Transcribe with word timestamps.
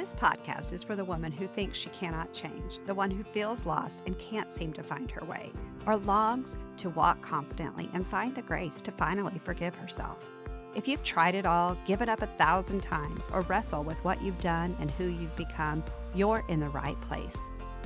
This 0.00 0.14
podcast 0.14 0.72
is 0.72 0.82
for 0.82 0.96
the 0.96 1.04
woman 1.04 1.30
who 1.30 1.46
thinks 1.46 1.76
she 1.76 1.90
cannot 1.90 2.32
change, 2.32 2.78
the 2.86 2.94
one 2.94 3.10
who 3.10 3.22
feels 3.22 3.66
lost 3.66 4.00
and 4.06 4.18
can't 4.18 4.50
seem 4.50 4.72
to 4.72 4.82
find 4.82 5.10
her 5.10 5.26
way, 5.26 5.52
or 5.84 5.98
longs 5.98 6.56
to 6.78 6.88
walk 6.88 7.20
confidently 7.20 7.90
and 7.92 8.06
find 8.06 8.34
the 8.34 8.40
grace 8.40 8.80
to 8.80 8.92
finally 8.92 9.38
forgive 9.44 9.74
herself. 9.74 10.26
If 10.74 10.88
you've 10.88 11.02
tried 11.02 11.34
it 11.34 11.44
all, 11.44 11.76
give 11.86 12.00
it 12.00 12.08
up 12.08 12.22
a 12.22 12.28
thousand 12.38 12.80
times, 12.80 13.28
or 13.30 13.42
wrestle 13.42 13.84
with 13.84 14.02
what 14.02 14.22
you've 14.22 14.40
done 14.40 14.74
and 14.80 14.90
who 14.92 15.04
you've 15.04 15.36
become, 15.36 15.84
you're 16.14 16.46
in 16.48 16.60
the 16.60 16.70
right 16.70 16.98
place. 17.02 17.38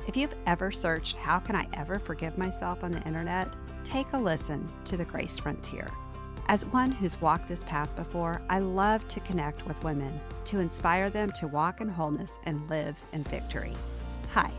If 0.07 0.17
you've 0.17 0.37
ever 0.47 0.71
searched, 0.71 1.17
How 1.17 1.41
can 1.41 1.57
I 1.57 1.67
ever 1.73 1.99
forgive 1.99 2.39
myself 2.39 2.85
on 2.85 2.93
the 2.93 3.03
internet? 3.03 3.53
Take 3.83 4.13
a 4.13 4.19
listen 4.19 4.73
to 4.85 4.97
The 4.97 5.05
Grace 5.05 5.41
Frontier. 5.41 5.91
As 6.47 6.67
one 6.67 6.91
who's 6.91 7.21
walked 7.23 7.49
this 7.49 7.65
path 7.65 7.95
before, 7.97 8.43
I 8.51 8.59
love 8.59 9.07
to 9.09 9.21
connect 9.21 9.67
with 9.67 9.83
women 9.83 10.21
to 10.45 10.61
inspire 10.61 11.09
them 11.09 11.33
to 11.33 11.49
walk 11.49 11.81
in 11.81 11.89
wholeness 11.89 12.39
and 12.45 12.69
live 12.69 12.99
in 13.15 13.23
victory. 13.25 13.73
Hi, 14.35 14.51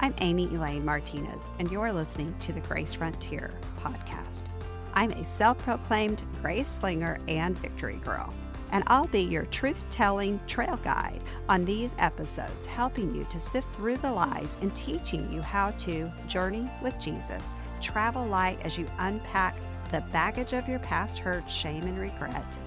I'm 0.00 0.14
Amy 0.18 0.54
Elaine 0.54 0.84
Martinez, 0.84 1.48
and 1.58 1.70
you're 1.70 1.94
listening 1.94 2.34
to 2.40 2.52
the 2.52 2.60
Grace 2.60 2.92
Frontier 2.92 3.52
podcast. 3.78 4.44
I'm 4.92 5.12
a 5.12 5.24
self 5.24 5.56
proclaimed 5.58 6.22
grace 6.42 6.68
slinger 6.68 7.18
and 7.26 7.56
victory 7.58 7.96
girl, 8.04 8.34
and 8.70 8.84
I'll 8.88 9.06
be 9.06 9.22
your 9.22 9.46
truth 9.46 9.82
telling 9.90 10.40
trail 10.46 10.78
guide 10.84 11.22
on 11.48 11.64
these 11.64 11.94
episodes, 11.98 12.66
helping 12.66 13.14
you 13.14 13.24
to 13.30 13.40
sift 13.40 13.66
through 13.76 13.96
the 13.96 14.12
lies 14.12 14.58
and 14.60 14.76
teaching 14.76 15.32
you 15.32 15.40
how 15.40 15.70
to 15.70 16.12
journey 16.28 16.70
with 16.82 17.00
Jesus, 17.00 17.54
travel 17.80 18.26
light 18.26 18.58
as 18.62 18.76
you 18.76 18.86
unpack 18.98 19.56
the 19.90 20.00
baggage 20.12 20.52
of 20.52 20.68
your 20.68 20.78
past 20.80 21.18
hurt, 21.18 21.50
shame, 21.50 21.84
and 21.84 21.98
regret. 21.98 22.58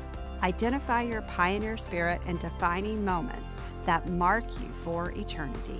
Identify 0.41 1.03
your 1.03 1.21
pioneer 1.23 1.77
spirit 1.77 2.21
and 2.27 2.39
defining 2.39 3.05
moments 3.05 3.59
that 3.85 4.09
mark 4.09 4.43
you 4.61 4.67
for 4.83 5.11
eternity. 5.11 5.79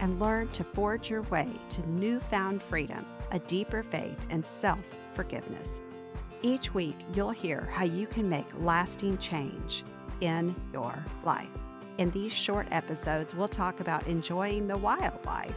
And 0.00 0.20
learn 0.20 0.48
to 0.48 0.64
forge 0.64 1.08
your 1.08 1.22
way 1.22 1.48
to 1.70 1.88
newfound 1.88 2.62
freedom, 2.62 3.06
a 3.30 3.38
deeper 3.38 3.82
faith, 3.82 4.26
and 4.28 4.44
self 4.44 4.80
forgiveness. 5.14 5.80
Each 6.42 6.74
week, 6.74 6.96
you'll 7.14 7.30
hear 7.30 7.62
how 7.72 7.84
you 7.84 8.06
can 8.06 8.28
make 8.28 8.46
lasting 8.58 9.18
change 9.18 9.82
in 10.20 10.54
your 10.72 11.02
life. 11.24 11.48
In 11.98 12.10
these 12.10 12.32
short 12.32 12.66
episodes, 12.70 13.34
we'll 13.34 13.48
talk 13.48 13.80
about 13.80 14.06
enjoying 14.06 14.66
the 14.66 14.76
wildlife 14.76 15.54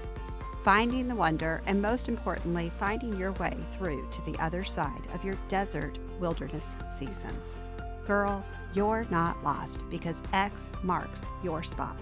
finding 0.64 1.08
the 1.08 1.16
wonder, 1.16 1.62
and 1.66 1.82
most 1.82 2.10
importantly, 2.10 2.72
finding 2.80 3.18
your 3.18 3.32
way 3.34 3.56
through 3.72 4.08
to 4.12 4.22
the 4.24 4.38
other 4.40 4.64
side 4.64 5.02
of 5.14 5.24
your 5.24 5.38
desert 5.48 5.98
wilderness 6.20 6.76
seasons. 6.90 7.58
Girl, 8.06 8.44
you're 8.74 9.06
not 9.10 9.44
lost 9.44 9.90
because 9.90 10.22
X 10.34 10.70
marks 10.84 11.28
your 11.44 11.64
spot. 11.64 12.00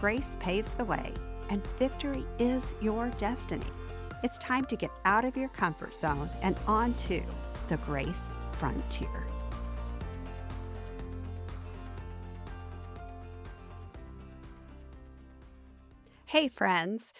Grace 0.00 0.36
paves 0.40 0.74
the 0.74 0.84
way, 0.84 1.12
and 1.50 1.66
victory 1.78 2.24
is 2.38 2.74
your 2.80 3.08
destiny. 3.18 3.66
It's 4.22 4.38
time 4.38 4.64
to 4.66 4.76
get 4.76 4.90
out 5.04 5.24
of 5.24 5.36
your 5.36 5.48
comfort 5.50 5.94
zone 5.94 6.30
and 6.42 6.56
onto 6.66 7.22
the 7.68 7.76
grace 7.78 8.26
frontier. 8.52 9.24
Hey, 16.26 16.48
friends. 16.48 17.12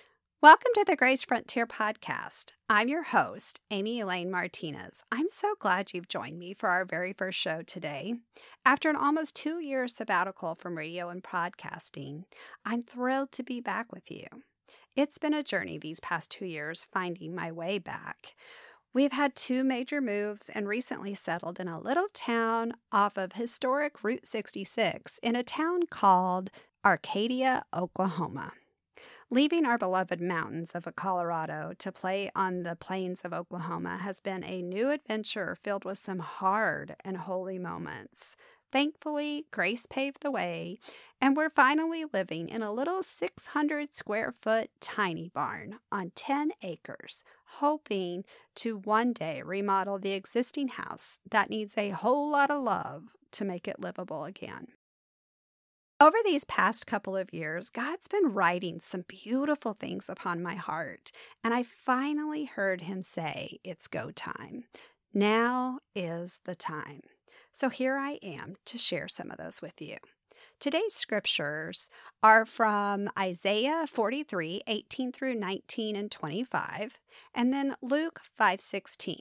Welcome 0.45 0.73
to 0.75 0.85
the 0.87 0.95
Grace 0.95 1.23
Frontier 1.23 1.67
podcast. 1.67 2.51
I'm 2.69 2.87
your 2.87 3.05
host, 3.05 3.61
Amy 3.71 4.01
Elaine 4.01 4.31
Martinez. 4.31 5.03
I'm 5.11 5.31
so 5.31 5.55
glad 5.59 5.95
you've 5.95 6.07
joined 6.07 6.39
me 6.39 6.53
for 6.53 6.69
our 6.69 6.85
very 6.85 7.15
first 7.15 7.39
show 7.39 7.63
today. 7.63 8.17
After 8.63 8.91
an 8.91 8.97
almost 8.97 9.35
two 9.35 9.59
year 9.59 9.89
sabbatical 9.89 10.55
from 10.55 10.77
radio 10.77 11.09
and 11.09 11.23
podcasting, 11.23 12.25
I'm 12.63 12.83
thrilled 12.83 13.33
to 13.33 13.43
be 13.43 13.63
back 13.63 13.91
with 13.91 14.11
you. 14.11 14.27
It's 14.95 15.17
been 15.17 15.33
a 15.33 15.43
journey 15.43 15.79
these 15.79 16.01
past 16.01 16.31
two 16.31 16.45
years 16.45 16.87
finding 16.93 17.35
my 17.35 17.51
way 17.51 17.79
back. 17.79 18.35
We've 18.93 19.13
had 19.13 19.35
two 19.35 19.65
major 19.65 20.03
moves 20.03 20.51
and 20.51 20.69
recently 20.69 21.15
settled 21.15 21.59
in 21.59 21.69
a 21.69 21.81
little 21.81 22.09
town 22.13 22.75
off 22.93 23.17
of 23.17 23.33
historic 23.33 24.05
Route 24.05 24.27
66 24.27 25.19
in 25.23 25.37
a 25.37 25.43
town 25.43 25.85
called 25.89 26.51
Arcadia, 26.85 27.65
Oklahoma. 27.73 28.53
Leaving 29.31 29.65
our 29.65 29.79
beloved 29.79 30.21
mountains 30.21 30.73
of 30.73 30.87
Colorado 30.97 31.73
to 31.79 31.91
play 31.91 32.31
on 32.37 32.63
the 32.63 32.77
plains 32.77 33.23
of 33.23 33.33
Oklahoma 33.33 33.99
has 33.99 34.21
been 34.21 34.45
a 34.45 34.61
new 34.61 34.91
adventure 34.91 35.57
filled 35.63 35.85
with 35.85 35.99
some 35.99 36.19
hard 36.19 36.95
and 37.05 37.17
holy 37.17 37.59
moments. 37.59 38.37
Thankfully, 38.71 39.47
Grace 39.51 39.87
paved 39.87 40.21
the 40.21 40.31
way, 40.31 40.79
and 41.21 41.37
we're 41.37 41.49
finally 41.49 42.05
living 42.13 42.49
in 42.49 42.63
a 42.63 42.73
little 42.73 43.03
600 43.03 43.95
square 43.95 44.33
foot 44.43 44.69
tiny 44.81 45.31
barn 45.31 45.79
on 45.91 46.13
10 46.15 46.51
acres, 46.63 47.23
hoping 47.47 48.25
to 48.57 48.77
one 48.77 49.13
day 49.13 49.41
remodel 49.43 49.99
the 49.99 50.13
existing 50.13 50.69
house 50.69 51.19
that 51.31 51.51
needs 51.51 51.79
a 51.79 51.91
whole 51.91 52.31
lot 52.31 52.51
of 52.51 52.63
love 52.63 53.05
to 53.33 53.45
make 53.45 53.67
it 53.67 53.81
livable 53.81 54.25
again. 54.25 54.67
Over 56.01 56.17
these 56.25 56.43
past 56.45 56.89
couple 56.89 57.17
of 57.17 57.33
years, 57.33 57.71
God's 57.71 58.09
been 58.09 58.35
writing 58.35 58.81
some 58.81 59.05
beautiful 59.07 59.75
things 59.75 60.09
upon 60.09 60.43
my 60.43 60.57
heart, 60.57 61.13
and 61.45 61.55
I 61.55 61.63
finally 61.63 62.47
heard 62.47 62.83
Him 62.83 63.05
say, 63.05 63.59
It's 63.63 63.87
go 63.87 64.11
time. 64.11 64.65
Now 65.13 65.79
is 65.95 66.41
the 66.45 66.57
time. 66.57 67.03
So 67.53 67.69
here 67.69 67.97
I 67.97 68.19
am 68.25 68.57
to 68.67 68.77
share 68.77 69.07
some 69.07 69.31
of 69.31 69.37
those 69.37 69.63
with 69.63 69.81
you. 69.81 69.99
Today's 70.59 70.95
scriptures 70.95 71.89
are 72.25 72.45
from 72.45 73.09
Isaiah 73.17 73.87
43, 73.87 74.63
18 74.67 75.13
through 75.13 75.37
19 75.37 75.95
and 75.95 76.11
25, 76.11 76.99
and 77.33 77.53
then 77.53 77.77
Luke 77.81 78.21
5, 78.37 78.61
16. 78.61 79.21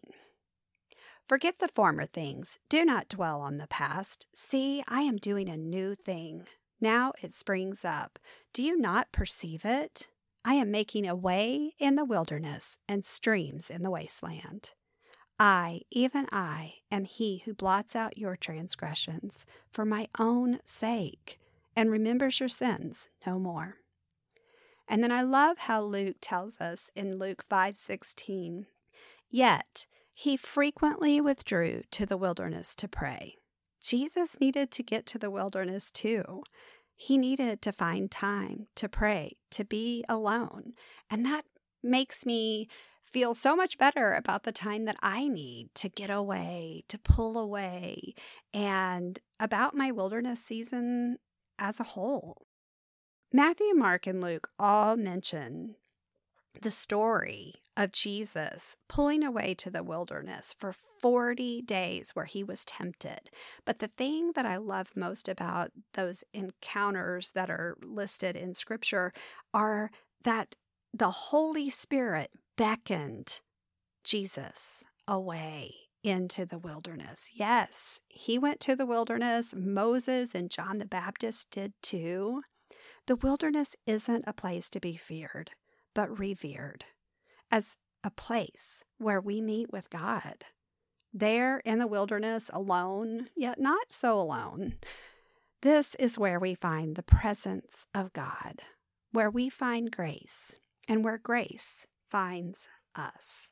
Forget 1.29 1.59
the 1.59 1.69
former 1.69 2.06
things. 2.06 2.57
Do 2.67 2.83
not 2.83 3.09
dwell 3.09 3.41
on 3.41 3.57
the 3.57 3.67
past. 3.67 4.25
See, 4.33 4.83
I 4.88 5.01
am 5.01 5.17
doing 5.17 5.47
a 5.50 5.56
new 5.56 5.94
thing. 5.94 6.47
Now 6.83 7.13
it 7.23 7.31
springs 7.31 7.85
up. 7.85 8.19
Do 8.51 8.61
you 8.61 8.77
not 8.77 9.13
perceive 9.13 9.63
it? 9.63 10.09
I 10.44 10.55
am 10.55 10.69
making 10.69 11.07
a 11.07 11.16
way 11.16 11.75
in 11.79 11.95
the 11.95 12.03
wilderness 12.03 12.77
and 12.89 13.05
streams 13.05 13.69
in 13.69 13.83
the 13.83 13.89
wasteland. 13.89 14.71
I, 15.39 15.83
even 15.91 16.27
I, 16.29 16.73
am 16.91 17.05
he 17.05 17.44
who 17.45 17.53
blots 17.53 17.95
out 17.95 18.17
your 18.17 18.35
transgressions 18.35 19.45
for 19.71 19.85
my 19.85 20.09
own 20.19 20.59
sake 20.66 21.39
and 21.73 21.89
remembers 21.89 22.41
your 22.41 22.49
sins 22.49 23.07
no 23.25 23.39
more. 23.39 23.77
And 24.85 25.01
then 25.01 25.11
I 25.13 25.21
love 25.21 25.59
how 25.59 25.81
Luke 25.81 26.17
tells 26.19 26.59
us 26.59 26.91
in 26.97 27.17
Luke 27.17 27.45
5:16, 27.50 28.65
yet 29.29 29.88
he 30.13 30.35
frequently 30.35 31.21
withdrew 31.21 31.83
to 31.91 32.05
the 32.05 32.17
wilderness 32.17 32.75
to 32.75 32.89
pray. 32.89 33.38
Jesus 33.83 34.39
needed 34.39 34.71
to 34.71 34.83
get 34.83 35.05
to 35.07 35.19
the 35.19 35.29
wilderness 35.29 35.91
too. 35.91 36.44
He 36.95 37.17
needed 37.17 37.61
to 37.63 37.71
find 37.71 38.09
time 38.09 38.67
to 38.75 38.88
pray, 38.88 39.38
to 39.51 39.66
be 39.66 40.05
alone. 40.07 40.73
And 41.09 41.25
that 41.25 41.45
makes 41.83 42.25
me 42.25 42.69
feel 43.03 43.35
so 43.35 43.55
much 43.55 43.77
better 43.77 44.13
about 44.13 44.44
the 44.44 44.51
time 44.51 44.85
that 44.85 44.95
I 45.03 45.27
need 45.27 45.69
to 45.75 45.89
get 45.89 46.09
away, 46.09 46.83
to 46.88 46.97
pull 46.97 47.38
away, 47.38 48.16
and 48.53 49.19
about 49.39 49.75
my 49.75 49.91
wilderness 49.91 50.44
season 50.44 51.17
as 51.59 51.79
a 51.79 51.83
whole. 51.83 52.47
Matthew, 53.31 53.73
Mark, 53.75 54.07
and 54.07 54.21
Luke 54.21 54.50
all 54.57 54.95
mention 54.95 55.75
the 56.61 56.71
story 56.71 57.62
of 57.75 57.91
Jesus 57.91 58.78
pulling 58.88 59.23
away 59.23 59.53
to 59.56 59.69
the 59.69 59.84
wilderness 59.84 60.53
for 60.57 60.73
40 61.01 61.61
days 61.63 62.11
where 62.13 62.25
he 62.25 62.44
was 62.44 62.66
tempted. 62.66 63.29
But 63.66 63.79
the 63.79 63.89
thing 63.89 64.31
that 64.35 64.45
I 64.45 64.57
love 64.57 64.92
most 64.95 65.27
about 65.27 65.71
those 65.94 66.24
encounters 66.33 67.31
that 67.31 67.50
are 67.50 67.75
listed 67.81 68.36
in 68.36 68.53
scripture 68.53 69.12
are 69.53 69.92
that 70.24 70.56
the 70.94 71.12
Holy 71.12 71.69
Spirit 71.69 72.31
beckoned 72.56 73.42
Jesus 74.03 74.83
away 75.07 75.74
into 76.03 76.45
the 76.45 76.59
wilderness. 76.59 77.30
Yes, 77.33 78.00
he 78.09 78.38
went 78.38 78.59
to 78.62 78.75
the 78.75 78.86
wilderness. 78.86 79.53
Moses 79.56 80.36
and 80.36 80.51
John 80.51 80.77
the 80.77 80.86
Baptist 80.86 81.47
did 81.50 81.74
too. 81.81 82.44
The 83.07 83.15
wilderness 83.15 83.75
isn't 83.86 84.24
a 84.27 84.33
place 84.33 84.69
to 84.69 84.80
be 84.80 84.95
feared 84.95 85.51
but 85.94 86.18
revered 86.18 86.86
as 87.53 87.77
a 88.03 88.09
place 88.09 88.83
where 88.97 89.21
we 89.21 89.39
meet 89.39 89.71
with 89.71 89.91
God. 89.91 90.45
There 91.13 91.59
in 91.59 91.77
the 91.77 91.85
wilderness, 91.85 92.50
alone, 92.51 93.29
yet 93.35 93.59
not 93.59 93.91
so 93.94 94.19
alone. 94.19 94.77
This 95.61 95.94
is 96.00 96.17
where 96.17 96.39
we 96.39 96.55
find 96.55 96.95
the 96.95 97.03
presence 97.03 97.85
of 97.94 98.11
God, 98.11 98.63
where 99.11 99.29
we 99.29 99.50
find 99.50 99.91
grace, 99.91 100.55
and 100.88 101.03
where 101.03 101.19
grace 101.19 101.85
finds 102.09 102.67
us. 102.95 103.51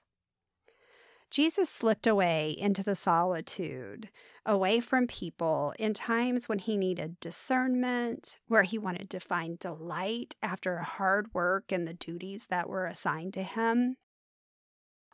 Jesus 1.31 1.69
slipped 1.69 2.05
away 2.05 2.53
into 2.57 2.83
the 2.83 2.93
solitude, 2.93 4.09
away 4.45 4.81
from 4.81 5.07
people 5.07 5.73
in 5.79 5.93
times 5.93 6.49
when 6.49 6.59
he 6.59 6.75
needed 6.75 7.21
discernment, 7.21 8.37
where 8.47 8.63
he 8.63 8.77
wanted 8.77 9.09
to 9.11 9.19
find 9.21 9.57
delight 9.57 10.35
after 10.43 10.79
hard 10.79 11.33
work 11.33 11.71
and 11.71 11.87
the 11.87 11.93
duties 11.93 12.47
that 12.47 12.67
were 12.67 12.85
assigned 12.85 13.33
to 13.35 13.43
him, 13.43 13.95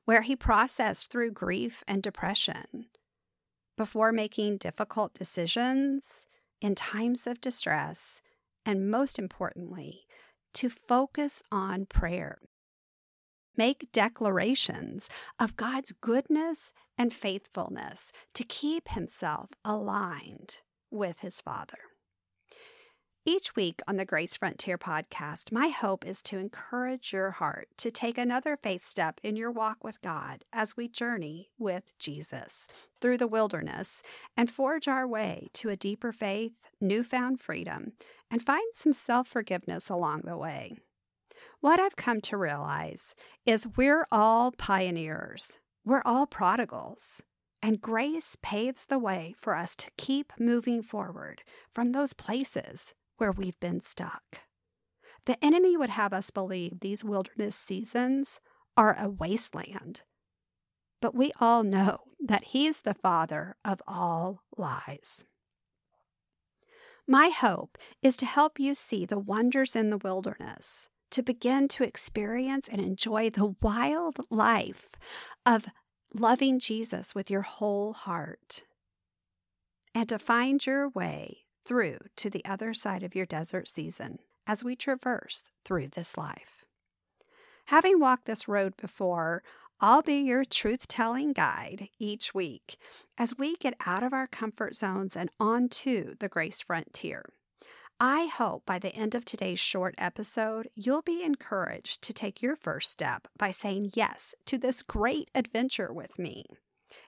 where 0.06 0.24
he 0.24 0.36
processed 0.36 1.12
through 1.12 1.32
grief 1.32 1.84
and 1.88 2.02
depression 2.02 2.88
before 3.78 4.12
making 4.12 4.58
difficult 4.58 5.14
decisions 5.14 6.26
in 6.60 6.74
times 6.74 7.28
of 7.28 7.40
distress, 7.40 8.22
and 8.66 8.90
most 8.90 9.20
importantly, 9.20 10.08
to 10.56 10.68
focus 10.68 11.44
on 11.52 11.86
prayer. 11.86 12.40
Make 13.58 13.92
declarations 13.92 15.10
of 15.40 15.58
God's 15.58 15.92
goodness 15.92 16.72
and 16.96 17.12
faithfulness 17.12 18.12
to 18.36 18.44
keep 18.44 18.90
himself 18.90 19.50
aligned 19.66 20.62
with 20.92 21.20
his 21.20 21.42
Father. 21.42 21.80
Each 23.26 23.58
week 23.58 23.82
on 23.90 23.98
the 23.98 24.06
Grace 24.06 24.38
Frontier 24.38 24.78
podcast, 24.78 25.52
my 25.52 25.68
hope 25.68 26.06
is 26.06 26.22
to 26.22 26.38
encourage 26.38 27.12
your 27.12 27.32
heart 27.32 27.68
to 27.78 27.92
take 27.92 28.18
another 28.18 28.56
faith 28.56 28.88
step 28.88 29.20
in 29.22 29.36
your 29.36 29.52
walk 29.52 29.84
with 29.84 30.02
God 30.02 30.46
as 30.54 30.78
we 30.78 30.88
journey 30.88 31.50
with 31.58 31.92
Jesus 32.00 32.70
through 33.02 33.18
the 33.18 33.28
wilderness 33.28 34.02
and 34.38 34.50
forge 34.50 34.88
our 34.88 35.06
way 35.06 35.50
to 35.56 35.68
a 35.68 35.76
deeper 35.76 36.14
faith, 36.14 36.54
newfound 36.80 37.42
freedom, 37.42 37.92
and 38.32 38.42
find 38.42 38.72
some 38.74 38.94
self 38.94 39.28
forgiveness 39.28 39.90
along 39.90 40.22
the 40.24 40.38
way. 40.38 40.78
What 41.60 41.80
I've 41.80 41.96
come 41.96 42.22
to 42.22 42.38
realize 42.38 43.16
is 43.46 43.68
we're 43.76 44.08
all 44.12 44.52
pioneers, 44.52 45.60
we're 45.84 46.04
all 46.06 46.28
prodigals. 46.28 47.22
And 47.62 47.82
grace 47.82 48.38
paves 48.42 48.86
the 48.86 49.00
way 49.00 49.34
for 49.42 49.56
us 49.56 49.76
to 49.78 49.92
keep 49.98 50.32
moving 50.40 50.84
forward 50.84 51.42
from 51.74 51.92
those 51.92 52.14
places 52.14 52.94
where 53.18 53.32
we've 53.32 53.60
been 53.60 53.82
stuck. 53.82 54.44
The 55.26 55.44
enemy 55.44 55.76
would 55.76 55.90
have 55.90 56.14
us 56.14 56.30
believe 56.30 56.80
these 56.80 57.04
wilderness 57.04 57.56
seasons 57.56 58.40
are 58.78 58.96
a 58.98 59.10
wasteland. 59.10 60.04
But 61.02 61.16
we 61.16 61.32
all 61.42 61.64
know 61.64 62.04
that 62.26 62.46
he's 62.46 62.82
the 62.82 62.94
father 62.94 63.56
of 63.66 63.82
all 63.88 64.44
lies. 64.56 65.24
My 67.08 67.30
hope 67.30 67.78
is 68.02 68.16
to 68.18 68.26
help 68.26 68.60
you 68.60 68.76
see 68.76 69.06
the 69.06 69.20
wonders 69.20 69.76
in 69.76 69.90
the 69.90 69.98
wilderness, 69.98 70.90
to 71.12 71.24
begin 71.24 71.68
to 71.70 71.84
experience 71.84 72.68
and 72.68 72.82
enjoy 72.82 73.30
the 73.30 73.56
wild 73.62 74.20
life 74.30 74.90
of 75.46 75.68
loving 76.14 76.60
Jesus 76.60 77.14
with 77.14 77.30
your 77.30 77.42
whole 77.42 77.94
heart, 77.94 78.64
and 79.94 80.08
to 80.10 80.20
find 80.20 80.66
your 80.66 80.90
way 80.90 81.46
through 81.66 81.98
to 82.16 82.30
the 82.30 82.46
other 82.46 82.74
side 82.74 83.04
of 83.04 83.16
your 83.16 83.26
desert 83.26 83.68
season 83.68 84.20
as 84.46 84.64
we 84.64 84.76
traverse 84.76 85.44
through 85.66 85.90
this 85.90 86.18
life. 86.18 86.66
Having 87.66 88.00
walked 88.00 88.26
this 88.26 88.48
road 88.48 88.78
before, 88.78 89.44
I'll 89.80 90.02
be 90.02 90.22
your 90.22 90.46
truth 90.46 90.88
telling 90.88 91.34
guide 91.34 91.90
each 92.00 92.34
week 92.34 92.78
as 93.18 93.38
we 93.38 93.56
get 93.58 93.76
out 93.86 94.04
of 94.04 94.14
our 94.14 94.28
comfort 94.28 94.74
zones 94.76 95.16
and 95.16 95.30
onto 95.40 96.16
the 96.20 96.30
grace 96.30 96.62
frontier. 96.62 97.26
I 98.00 98.28
hope 98.28 98.64
by 98.68 98.78
the 98.78 98.94
end 98.94 99.16
of 99.16 99.26
today's 99.26 99.60
short 99.60 99.96
episode, 99.98 100.70
you'll 100.76 101.02
be 101.02 101.24
encouraged 101.24 102.04
to 102.04 102.14
take 102.14 102.44
your 102.44 102.56
first 102.56 102.92
step 102.92 103.28
by 103.40 103.50
saying 103.50 103.94
yes 103.96 104.36
to 104.46 104.60
this 104.60 104.84
great 104.84 105.32
adventure 105.34 105.92
with 105.92 106.20
me. 106.20 106.46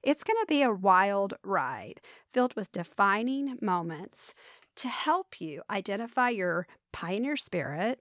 It's 0.02 0.24
going 0.24 0.40
to 0.42 0.48
be 0.48 0.64
a 0.64 0.74
wild 0.74 1.36
ride 1.44 2.02
filled 2.34 2.56
with 2.56 2.72
defining 2.72 3.60
moments 3.62 4.34
to 4.78 4.88
help 4.88 5.40
you 5.40 5.62
identify 5.70 6.30
your 6.30 6.66
pioneer 6.92 7.38
spirit 7.38 8.00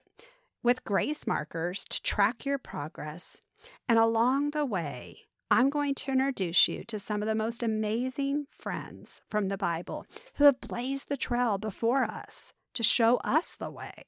with 0.63 0.83
grace 0.83 1.27
markers 1.27 1.85
to 1.91 2.01
track 2.01 2.43
your 2.43 2.57
progress. 2.57 3.39
And 3.87 3.99
along 3.99 4.49
the 4.49 4.65
way, 4.65 5.27
I'm 5.51 5.69
going 5.69 5.93
to 5.93 6.11
introduce 6.11 6.67
you 6.67 6.83
to 6.85 6.97
some 6.97 7.21
of 7.21 7.27
the 7.27 7.35
most 7.35 7.61
amazing 7.61 8.47
friends 8.49 9.21
from 9.29 9.49
the 9.49 9.57
Bible 9.59 10.07
who 10.35 10.45
have 10.45 10.59
blazed 10.59 11.07
the 11.07 11.17
trail 11.17 11.59
before 11.59 12.03
us 12.03 12.51
to 12.79 12.83
show 12.83 13.17
us 13.25 13.57
the 13.57 13.69
way. 13.69 14.05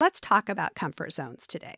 Let's 0.00 0.18
talk 0.18 0.48
about 0.48 0.74
comfort 0.74 1.12
zones 1.12 1.46
today. 1.46 1.74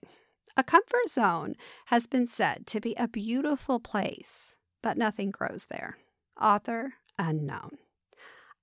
A 0.56 0.62
comfort 0.62 1.08
zone 1.08 1.56
has 1.86 2.06
been 2.06 2.28
said 2.28 2.64
to 2.68 2.80
be 2.80 2.94
a 2.94 3.08
beautiful 3.08 3.80
place, 3.80 4.54
but 4.80 4.96
nothing 4.96 5.32
grows 5.32 5.66
there. 5.68 5.98
Author 6.40 6.92
unknown. 7.18 7.78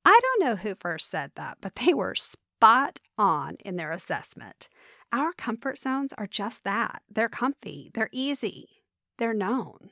I 0.05 0.17
don't 0.21 0.47
know 0.47 0.55
who 0.55 0.75
first 0.75 1.09
said 1.11 1.31
that, 1.35 1.57
but 1.59 1.75
they 1.75 1.93
were 1.93 2.15
spot 2.15 3.01
on 3.17 3.57
in 3.65 3.75
their 3.75 3.91
assessment. 3.91 4.69
Our 5.11 5.33
comfort 5.33 5.77
zones 5.77 6.13
are 6.17 6.25
just 6.25 6.63
that 6.63 7.01
they're 7.11 7.27
comfy, 7.27 7.91
they're 7.93 8.07
easy, 8.13 8.69
they're 9.17 9.33
known. 9.33 9.89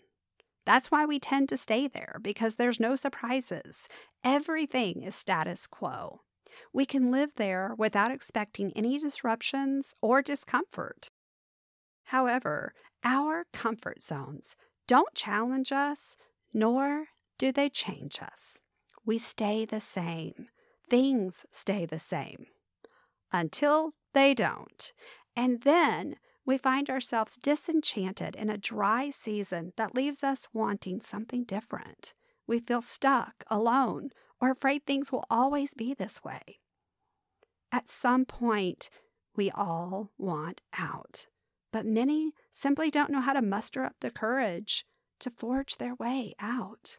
That's 0.67 0.91
why 0.91 1.05
we 1.05 1.17
tend 1.17 1.47
to 1.47 1.57
stay 1.57 1.87
there 1.87 2.19
because 2.21 2.57
there's 2.57 2.77
no 2.77 2.97
surprises. 2.97 3.87
Everything 4.21 5.01
is 5.01 5.15
status 5.15 5.65
quo. 5.65 6.23
We 6.73 6.85
can 6.85 7.09
live 7.09 7.29
there 7.37 7.73
without 7.77 8.11
expecting 8.11 8.73
any 8.75 8.99
disruptions 8.99 9.95
or 10.01 10.21
discomfort. 10.21 11.09
However, 12.07 12.73
our 13.01 13.45
comfort 13.53 14.01
zones 14.01 14.57
don't 14.87 15.15
challenge 15.15 15.71
us, 15.71 16.17
nor 16.53 17.05
do 17.37 17.53
they 17.53 17.69
change 17.69 18.19
us. 18.21 18.59
We 19.05 19.19
stay 19.19 19.63
the 19.63 19.79
same. 19.79 20.49
Things 20.89 21.45
stay 21.49 21.85
the 21.85 21.97
same 21.97 22.47
until 23.31 23.93
they 24.13 24.33
don't. 24.33 24.91
And 25.33 25.61
then 25.61 26.17
we 26.47 26.57
find 26.57 26.89
ourselves 26.89 27.38
disenchanted 27.38 28.35
in 28.35 28.49
a 28.49 28.57
dry 28.57 29.11
season 29.11 29.73
that 29.77 29.94
leaves 29.94 30.23
us 30.23 30.47
wanting 30.51 31.01
something 31.01 31.44
different. 31.44 32.15
We 32.47 32.59
feel 32.59 32.81
stuck, 32.81 33.44
alone, 33.51 34.09
or 34.41 34.49
afraid 34.49 34.88
things 34.88 35.11
will 35.11 35.25
always 35.29 35.75
be 35.75 35.94
this 35.94 36.23
way. 36.23 36.57
At 37.71 37.88
some 37.88 38.25
point, 38.25 38.89
we 39.35 39.51
all 39.51 40.09
want 40.17 40.61
out 40.79 41.27
but 41.71 41.85
many 41.85 42.33
simply 42.51 42.89
don't 42.89 43.11
know 43.11 43.21
how 43.21 43.33
to 43.33 43.41
muster 43.41 43.83
up 43.83 43.95
the 43.99 44.09
courage 44.11 44.85
to 45.19 45.29
forge 45.29 45.77
their 45.77 45.95
way 45.95 46.33
out. 46.39 46.97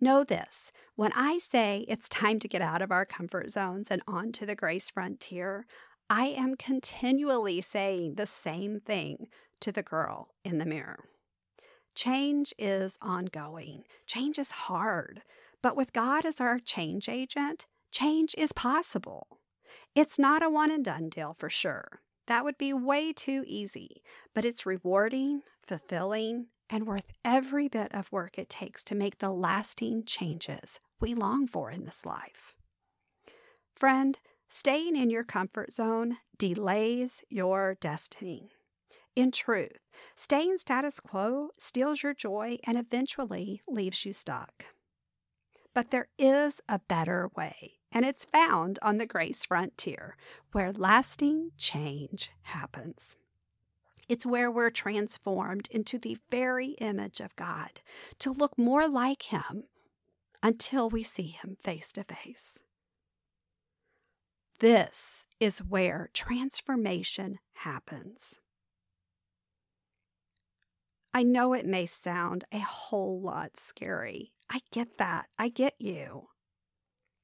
Know 0.00 0.24
this 0.24 0.70
when 0.96 1.12
I 1.14 1.38
say 1.38 1.84
it's 1.88 2.08
time 2.08 2.38
to 2.40 2.48
get 2.48 2.62
out 2.62 2.82
of 2.82 2.90
our 2.90 3.04
comfort 3.04 3.50
zones 3.50 3.88
and 3.90 4.02
onto 4.06 4.44
the 4.44 4.54
grace 4.54 4.90
frontier, 4.90 5.66
I 6.10 6.26
am 6.26 6.56
continually 6.56 7.60
saying 7.60 8.14
the 8.14 8.26
same 8.26 8.80
thing 8.80 9.28
to 9.60 9.72
the 9.72 9.82
girl 9.82 10.28
in 10.44 10.58
the 10.58 10.66
mirror. 10.66 11.04
Change 11.94 12.52
is 12.58 12.98
ongoing, 13.00 13.84
change 14.06 14.38
is 14.38 14.50
hard, 14.50 15.22
but 15.62 15.76
with 15.76 15.92
God 15.92 16.26
as 16.26 16.40
our 16.40 16.58
change 16.58 17.08
agent, 17.08 17.66
change 17.90 18.34
is 18.36 18.52
possible. 18.52 19.38
It's 19.94 20.18
not 20.18 20.42
a 20.42 20.50
one 20.50 20.70
and 20.70 20.84
done 20.84 21.08
deal 21.08 21.34
for 21.38 21.48
sure. 21.48 22.00
That 22.26 22.44
would 22.44 22.58
be 22.58 22.72
way 22.72 23.12
too 23.12 23.44
easy, 23.46 24.02
but 24.34 24.44
it's 24.44 24.66
rewarding, 24.66 25.42
fulfilling, 25.66 26.46
and 26.68 26.86
worth 26.86 27.12
every 27.24 27.68
bit 27.68 27.94
of 27.94 28.10
work 28.10 28.38
it 28.38 28.48
takes 28.48 28.82
to 28.84 28.94
make 28.94 29.18
the 29.18 29.30
lasting 29.30 30.04
changes 30.04 30.80
we 31.00 31.14
long 31.14 31.46
for 31.46 31.70
in 31.70 31.84
this 31.84 32.04
life. 32.04 32.54
Friend, 33.74 34.18
staying 34.54 34.94
in 34.94 35.10
your 35.10 35.24
comfort 35.24 35.72
zone 35.72 36.16
delays 36.38 37.24
your 37.28 37.76
destiny. 37.80 38.52
In 39.16 39.32
truth, 39.32 39.80
staying 40.14 40.58
status 40.58 41.00
quo 41.00 41.48
steals 41.58 42.04
your 42.04 42.14
joy 42.14 42.58
and 42.64 42.78
eventually 42.78 43.62
leaves 43.66 44.06
you 44.06 44.12
stuck. 44.12 44.66
But 45.74 45.90
there 45.90 46.06
is 46.20 46.60
a 46.68 46.78
better 46.78 47.32
way 47.36 47.72
and 47.90 48.04
it's 48.04 48.24
found 48.24 48.78
on 48.80 48.98
the 48.98 49.06
grace 49.06 49.44
frontier, 49.44 50.16
where 50.52 50.72
lasting 50.72 51.50
change 51.58 52.30
happens. 52.42 53.16
It's 54.08 54.24
where 54.24 54.52
we're 54.52 54.70
transformed 54.70 55.66
into 55.72 55.98
the 55.98 56.16
very 56.30 56.76
image 56.80 57.18
of 57.18 57.34
God 57.34 57.80
to 58.20 58.30
look 58.30 58.56
more 58.56 58.86
like 58.86 59.22
Him 59.22 59.64
until 60.44 60.88
we 60.88 61.02
see 61.02 61.26
Him 61.42 61.56
face 61.60 61.92
to 61.94 62.04
face. 62.04 62.62
This 64.60 65.26
is 65.40 65.58
where 65.58 66.10
transformation 66.14 67.38
happens. 67.54 68.38
I 71.12 71.22
know 71.22 71.52
it 71.52 71.66
may 71.66 71.86
sound 71.86 72.44
a 72.52 72.58
whole 72.58 73.20
lot 73.20 73.56
scary. 73.56 74.32
I 74.50 74.60
get 74.72 74.98
that. 74.98 75.26
I 75.38 75.48
get 75.48 75.74
you. 75.78 76.28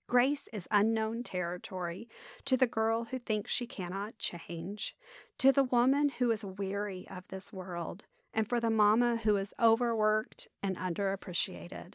Grace 0.08 0.48
is 0.52 0.66
unknown 0.72 1.22
territory 1.22 2.08
to 2.44 2.56
the 2.56 2.66
girl 2.66 3.04
who 3.04 3.18
thinks 3.18 3.52
she 3.52 3.66
cannot 3.66 4.18
change, 4.18 4.96
to 5.38 5.52
the 5.52 5.62
woman 5.62 6.08
who 6.18 6.32
is 6.32 6.44
weary 6.44 7.06
of 7.08 7.28
this 7.28 7.52
world, 7.52 8.02
and 8.34 8.48
for 8.48 8.58
the 8.58 8.70
mama 8.70 9.18
who 9.22 9.36
is 9.36 9.54
overworked 9.60 10.48
and 10.64 10.76
underappreciated. 10.76 11.94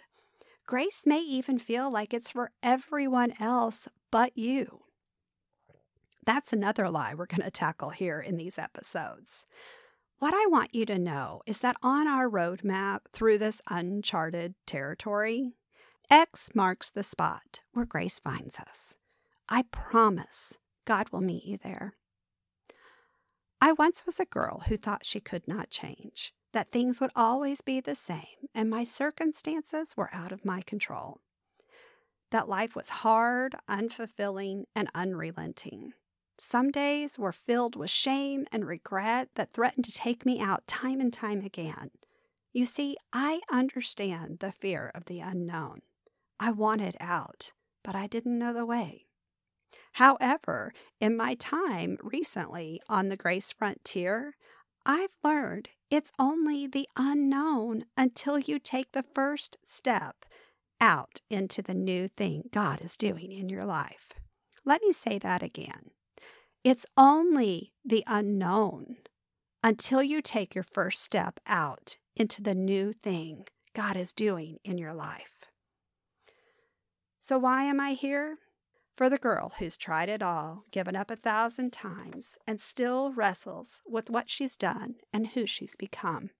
Grace 0.65 1.03
may 1.05 1.19
even 1.19 1.59
feel 1.59 1.91
like 1.91 2.13
it's 2.13 2.31
for 2.31 2.51
everyone 2.63 3.33
else 3.39 3.89
but 4.11 4.37
you. 4.37 4.84
That's 6.25 6.51
another 6.51 6.89
lie 6.89 7.13
we're 7.13 7.27
going 7.27 7.43
to 7.43 7.51
tackle 7.51 7.91
here 7.91 8.19
in 8.19 8.37
these 8.37 8.57
episodes. 8.57 9.45
What 10.19 10.33
I 10.33 10.47
want 10.47 10.73
you 10.73 10.85
to 10.87 10.97
know 10.97 11.41
is 11.45 11.59
that 11.59 11.77
on 11.83 12.07
our 12.07 12.29
roadmap 12.29 13.01
through 13.11 13.37
this 13.37 13.61
uncharted 13.69 14.55
territory, 14.65 15.53
X 16.09 16.49
marks 16.55 16.89
the 16.89 17.03
spot 17.03 17.61
where 17.73 17.85
grace 17.85 18.19
finds 18.19 18.59
us. 18.59 18.97
I 19.49 19.65
promise 19.71 20.57
God 20.85 21.09
will 21.09 21.21
meet 21.21 21.45
you 21.45 21.57
there. 21.61 21.93
I 23.61 23.73
once 23.73 24.05
was 24.05 24.19
a 24.19 24.25
girl 24.25 24.63
who 24.67 24.77
thought 24.77 25.05
she 25.05 25.19
could 25.19 25.47
not 25.47 25.69
change, 25.69 26.33
that 26.53 26.71
things 26.71 26.99
would 26.99 27.11
always 27.15 27.61
be 27.61 27.79
the 27.79 27.95
same, 27.95 28.49
and 28.53 28.69
my 28.69 28.83
circumstances 28.83 29.95
were 29.97 30.13
out 30.13 30.31
of 30.31 30.45
my 30.45 30.61
control. 30.61 31.19
That 32.31 32.49
life 32.49 32.75
was 32.75 32.89
hard, 32.89 33.55
unfulfilling, 33.69 34.65
and 34.75 34.89
unrelenting. 34.95 35.93
Some 36.37 36.71
days 36.71 37.17
were 37.17 37.31
filled 37.31 37.75
with 37.75 37.89
shame 37.89 38.45
and 38.51 38.67
regret 38.67 39.29
that 39.35 39.53
threatened 39.53 39.85
to 39.85 39.91
take 39.91 40.25
me 40.25 40.41
out 40.41 40.67
time 40.67 40.99
and 40.99 41.11
time 41.11 41.41
again. 41.41 41.91
You 42.51 42.65
see, 42.65 42.97
I 43.13 43.41
understand 43.51 44.39
the 44.39 44.51
fear 44.51 44.91
of 44.93 45.05
the 45.05 45.19
unknown. 45.19 45.81
I 46.39 46.51
wanted 46.51 46.97
out, 46.99 47.53
but 47.83 47.95
I 47.95 48.07
didn't 48.07 48.37
know 48.37 48.53
the 48.53 48.65
way. 48.65 49.05
However, 49.93 50.73
in 50.99 51.15
my 51.15 51.35
time 51.35 51.97
recently 52.01 52.81
on 52.89 53.07
the 53.09 53.17
Grace 53.17 53.53
Frontier, 53.53 54.35
I've 54.85 55.15
learned 55.23 55.69
it's 55.89 56.11
only 56.19 56.67
the 56.67 56.87
unknown 56.97 57.85
until 57.95 58.37
you 58.37 58.59
take 58.59 58.91
the 58.91 59.03
first 59.03 59.57
step 59.63 60.25
out 60.81 61.21
into 61.29 61.61
the 61.61 61.73
new 61.73 62.07
thing 62.09 62.49
God 62.51 62.81
is 62.81 62.97
doing 62.97 63.31
in 63.31 63.47
your 63.47 63.65
life. 63.65 64.09
Let 64.65 64.81
me 64.81 64.91
say 64.91 65.17
that 65.19 65.41
again. 65.41 65.91
It's 66.65 66.87
only 66.97 67.73
the 67.85 68.03
unknown 68.07 68.95
until 69.63 70.01
you 70.01 70.19
take 70.19 70.55
your 70.55 70.63
first 70.63 71.03
step 71.03 71.39
out 71.45 71.97
into 72.15 72.41
the 72.41 72.55
new 72.55 72.91
thing 72.91 73.45
God 73.75 73.95
is 73.95 74.11
doing 74.11 74.57
in 74.63 74.79
your 74.79 74.95
life. 74.95 75.43
So, 77.19 77.37
why 77.37 77.65
am 77.65 77.79
I 77.79 77.91
here? 77.91 78.39
For 78.97 79.11
the 79.11 79.19
girl 79.19 79.53
who's 79.59 79.77
tried 79.77 80.09
it 80.09 80.23
all, 80.23 80.63
given 80.71 80.95
up 80.95 81.11
a 81.11 81.15
thousand 81.15 81.71
times, 81.71 82.35
and 82.47 82.59
still 82.59 83.11
wrestles 83.11 83.83
with 83.85 84.09
what 84.09 84.31
she's 84.31 84.55
done 84.55 84.95
and 85.13 85.27
who 85.27 85.45
she's 85.45 85.75
become. 85.75 86.31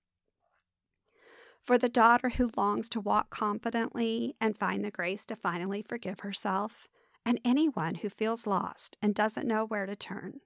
For 1.64 1.78
the 1.78 1.88
daughter 1.88 2.30
who 2.30 2.50
longs 2.56 2.88
to 2.88 3.00
walk 3.00 3.30
confidently 3.30 4.34
and 4.40 4.58
find 4.58 4.84
the 4.84 4.90
grace 4.90 5.24
to 5.26 5.36
finally 5.36 5.84
forgive 5.88 6.20
herself 6.20 6.88
and 7.26 7.40
anyone 7.44 7.96
who 7.96 8.08
feels 8.08 8.46
lost 8.46 8.96
and 9.02 9.14
doesn't 9.14 9.48
know 9.48 9.64
where 9.66 9.84
to 9.84 9.96
turn. 9.96 10.40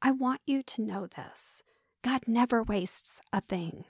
I 0.00 0.10
want 0.10 0.40
you 0.46 0.62
to 0.62 0.82
know 0.82 1.06
this 1.06 1.62
God 2.02 2.22
never 2.26 2.62
wastes 2.62 3.20
a 3.32 3.42
thing. 3.42 3.84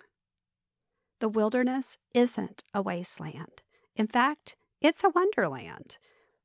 The 1.20 1.28
wilderness 1.28 1.98
isn't 2.14 2.64
a 2.74 2.82
wasteland. 2.82 3.62
In 3.94 4.08
fact, 4.08 4.56
it's 4.80 5.04
a 5.04 5.10
wonderland. 5.10 5.98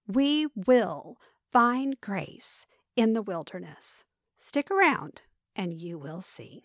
We 0.07 0.47
will 0.55 1.17
find 1.51 1.99
grace 1.99 2.65
in 2.95 3.13
the 3.13 3.21
wilderness. 3.21 4.03
Stick 4.37 4.69
around 4.69 5.23
and 5.55 5.73
you 5.73 5.97
will 5.97 6.21
see. 6.21 6.63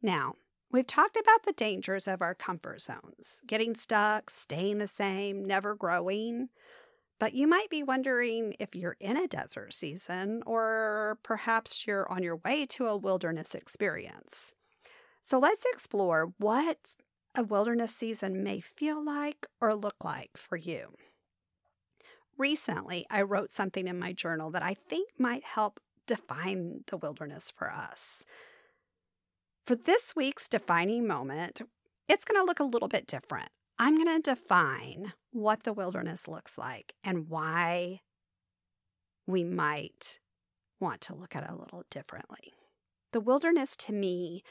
Now, 0.00 0.34
we've 0.70 0.86
talked 0.86 1.16
about 1.16 1.44
the 1.44 1.52
dangers 1.52 2.06
of 2.06 2.22
our 2.22 2.34
comfort 2.34 2.80
zones 2.80 3.42
getting 3.46 3.74
stuck, 3.74 4.30
staying 4.30 4.78
the 4.78 4.86
same, 4.86 5.44
never 5.44 5.74
growing. 5.74 6.48
But 7.24 7.32
you 7.32 7.46
might 7.46 7.70
be 7.70 7.82
wondering 7.82 8.54
if 8.60 8.76
you're 8.76 8.98
in 9.00 9.16
a 9.16 9.26
desert 9.26 9.72
season 9.72 10.42
or 10.44 11.16
perhaps 11.22 11.86
you're 11.86 12.06
on 12.12 12.22
your 12.22 12.36
way 12.36 12.66
to 12.66 12.84
a 12.84 12.98
wilderness 12.98 13.54
experience. 13.54 14.52
So 15.22 15.38
let's 15.38 15.64
explore 15.72 16.34
what 16.36 16.92
a 17.34 17.42
wilderness 17.42 17.96
season 17.96 18.44
may 18.44 18.60
feel 18.60 19.02
like 19.02 19.46
or 19.58 19.74
look 19.74 20.04
like 20.04 20.36
for 20.36 20.58
you. 20.58 20.96
Recently, 22.36 23.06
I 23.10 23.22
wrote 23.22 23.54
something 23.54 23.88
in 23.88 23.98
my 23.98 24.12
journal 24.12 24.50
that 24.50 24.62
I 24.62 24.74
think 24.74 25.08
might 25.18 25.46
help 25.46 25.80
define 26.06 26.84
the 26.88 26.98
wilderness 26.98 27.50
for 27.50 27.72
us. 27.72 28.22
For 29.64 29.76
this 29.76 30.12
week's 30.14 30.46
defining 30.46 31.06
moment, 31.06 31.62
it's 32.06 32.26
going 32.26 32.38
to 32.38 32.46
look 32.46 32.60
a 32.60 32.64
little 32.64 32.88
bit 32.88 33.06
different. 33.06 33.48
I'm 33.78 33.96
going 33.96 34.22
to 34.22 34.30
define 34.30 35.14
what 35.32 35.64
the 35.64 35.72
wilderness 35.72 36.28
looks 36.28 36.56
like 36.56 36.94
and 37.02 37.28
why 37.28 38.00
we 39.26 39.42
might 39.42 40.20
want 40.78 41.00
to 41.02 41.14
look 41.14 41.34
at 41.34 41.42
it 41.42 41.50
a 41.50 41.56
little 41.56 41.84
differently. 41.90 42.52
The 43.12 43.20
wilderness 43.20 43.74
to 43.76 43.92
me 43.92 44.42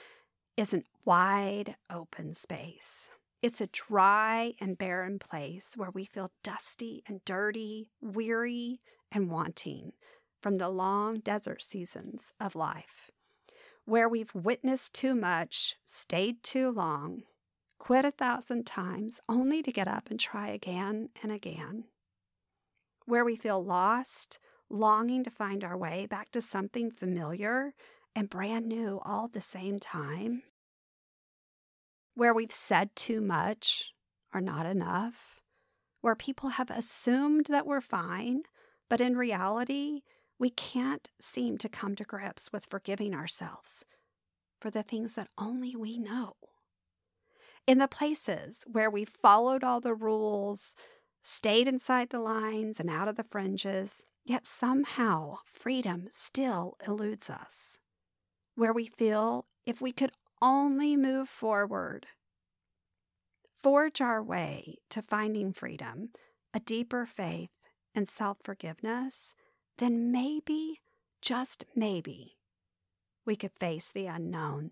is 0.58 0.74
an 0.74 0.84
wide 1.06 1.76
open 1.90 2.34
space. 2.34 3.10
It's 3.42 3.62
a 3.62 3.68
dry 3.68 4.54
and 4.60 4.78
barren 4.78 5.20
place 5.20 5.74
where 5.76 5.92
we 5.92 6.06
feel 6.06 6.32
dusty 6.44 7.04
and 7.08 7.24
dirty, 7.26 7.90
weary 8.02 8.82
and 9.12 9.30
wanting 9.30 9.94
from 10.42 10.56
the 10.56 10.70
long 10.70 11.20
desert 11.20 11.62
seasons 11.64 12.34
of 12.40 12.56
life, 12.56 13.10
where 13.86 14.10
we've 14.10 14.34
witnessed 14.34 14.94
too 14.94 15.16
much, 15.16 15.76
stayed 15.86 16.44
too 16.44 16.70
long, 16.70 17.24
quit 17.84 18.06
a 18.06 18.12
thousand 18.12 18.66
times 18.66 19.20
only 19.28 19.62
to 19.62 19.70
get 19.70 19.90
up 19.90 20.10
and 20.10 20.18
try 20.18 20.48
again 20.48 21.10
and 21.22 21.34
again. 21.34 21.84
Where 23.06 23.26
we 23.26 23.36
feel 23.36 23.62
lost, 23.62 24.40
longing 24.70 25.22
to 25.26 25.30
find 25.30 25.66
our 25.66 25.78
way 25.78 26.06
back 26.06 26.32
to 26.32 26.42
something 26.42 26.90
familiar 26.90 27.74
and 28.16 28.30
brand 28.30 28.68
new 28.68 29.02
all 29.04 29.26
at 29.26 29.34
the 29.34 29.42
same 29.42 29.82
time. 29.82 30.44
Where 32.16 32.34
we've 32.34 32.54
said 32.54 32.96
too 32.96 33.20
much 33.20 33.92
or 34.34 34.40
not 34.40 34.66
enough. 34.66 35.42
Where 36.00 36.16
people 36.16 36.52
have 36.52 36.70
assumed 36.70 37.48
that 37.50 37.68
we're 37.68 37.82
fine, 37.82 38.44
but 38.90 39.02
in 39.02 39.18
reality, 39.18 40.04
we 40.40 40.50
can't 40.50 41.10
seem 41.20 41.58
to 41.58 41.68
come 41.68 41.96
to 41.98 42.06
grips 42.06 42.50
with 42.50 42.68
forgiving 42.70 43.14
ourselves 43.14 43.84
for 44.62 44.72
the 44.72 44.84
things 44.84 45.16
that 45.16 45.28
only 45.38 45.76
we 45.76 45.98
know 45.98 46.38
in 47.66 47.78
the 47.78 47.88
places 47.88 48.64
where 48.72 48.90
we 48.90 49.06
followed 49.06 49.64
all 49.64 49.80
the 49.80 49.94
rules, 49.94 50.76
stayed 51.22 51.68
inside 51.68 52.10
the 52.10 52.20
lines 52.20 52.80
and 52.80 52.90
out 52.90 53.08
of 53.08 53.16
the 53.16 53.24
fringes, 53.24 54.06
yet 54.26 54.46
somehow 54.46 55.38
freedom 55.46 56.08
still 56.12 56.76
eludes 56.86 57.30
us. 57.30 57.80
Where 58.56 58.74
we 58.74 58.86
feel 58.86 59.46
if 59.66 59.82
we 59.82 59.92
could 59.92 60.12
only 60.42 60.98
move 60.98 61.30
forward, 61.30 62.08
forge 63.62 64.02
our 64.02 64.22
way 64.22 64.76
to 64.90 65.02
finding 65.02 65.54
freedom, 65.54 66.10
a 66.54 66.60
deeper 66.60 67.06
faith, 67.06 67.50
and 67.96 68.10
self 68.10 68.38
forgiveness, 68.44 69.34
then 69.78 70.12
maybe, 70.12 70.82
just 71.22 71.66
maybe, 71.76 72.38
we 73.26 73.36
could 73.36 73.54
face 73.60 73.90
the 73.90 74.08
unknown, 74.08 74.72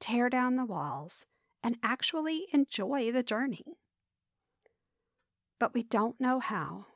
tear 0.00 0.28
down 0.28 0.56
the 0.56 0.64
walls, 0.64 1.24
and 1.64 1.78
actually 1.82 2.46
enjoy 2.52 3.10
the 3.10 3.22
journey. 3.22 3.78
But 5.58 5.72
we 5.72 5.82
don't 5.82 6.20
know 6.20 6.38
how 6.38 6.86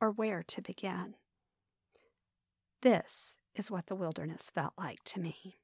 or 0.00 0.10
where 0.10 0.42
to 0.42 0.60
begin. 0.60 1.14
This 2.82 3.38
is 3.54 3.70
what 3.70 3.86
the 3.86 3.94
wilderness 3.94 4.50
felt 4.52 4.72
like 4.76 5.02
to 5.04 5.20
me. 5.20 5.58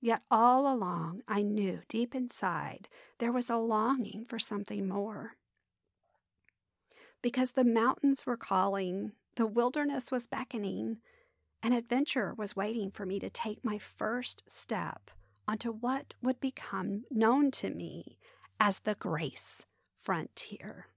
Yet 0.00 0.22
all 0.30 0.72
along, 0.72 1.22
I 1.28 1.42
knew 1.42 1.80
deep 1.88 2.14
inside 2.14 2.88
there 3.18 3.32
was 3.32 3.50
a 3.50 3.56
longing 3.56 4.24
for 4.26 4.38
something 4.38 4.88
more. 4.88 5.32
Because 7.20 7.52
the 7.52 7.64
mountains 7.64 8.24
were 8.24 8.38
calling, 8.38 9.12
the 9.36 9.46
wilderness 9.46 10.10
was 10.10 10.26
beckoning, 10.26 10.98
an 11.62 11.74
adventure 11.74 12.32
was 12.34 12.56
waiting 12.56 12.90
for 12.90 13.04
me 13.04 13.18
to 13.18 13.28
take 13.28 13.62
my 13.62 13.78
first 13.78 14.42
step 14.48 15.10
onto 15.46 15.72
what 15.72 16.14
would 16.22 16.40
become 16.40 17.04
known 17.10 17.50
to 17.50 17.70
me 17.70 18.18
as 18.58 18.80
the 18.80 18.94
grace 18.94 19.64
frontier. 20.00 20.88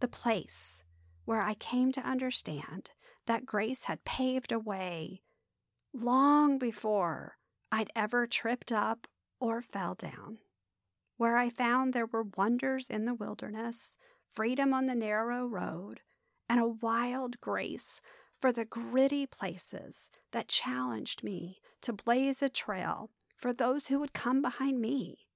The 0.00 0.08
place 0.08 0.84
where 1.24 1.42
I 1.42 1.54
came 1.54 1.92
to 1.92 2.00
understand 2.00 2.90
that 3.26 3.46
grace 3.46 3.84
had 3.84 4.04
paved 4.04 4.52
a 4.52 4.58
way 4.58 5.22
long 5.92 6.58
before 6.58 7.38
I'd 7.70 7.90
ever 7.94 8.26
tripped 8.26 8.72
up 8.72 9.06
or 9.40 9.60
fell 9.60 9.94
down, 9.94 10.38
where 11.16 11.36
I 11.36 11.50
found 11.50 11.92
there 11.92 12.06
were 12.06 12.26
wonders 12.36 12.88
in 12.88 13.04
the 13.04 13.14
wilderness, 13.14 13.98
freedom 14.34 14.72
on 14.72 14.86
the 14.86 14.94
narrow 14.94 15.46
road 15.46 16.00
and 16.48 16.60
a 16.60 16.68
wild 16.68 17.40
grace 17.40 18.00
for 18.40 18.52
the 18.52 18.64
gritty 18.64 19.26
places 19.26 20.10
that 20.32 20.48
challenged 20.48 21.22
me 21.22 21.58
to 21.82 21.92
blaze 21.92 22.42
a 22.42 22.48
trail 22.48 23.10
for 23.36 23.52
those 23.52 23.86
who 23.86 23.98
would 24.00 24.12
come 24.12 24.42
behind 24.42 24.80
me, 24.80 25.26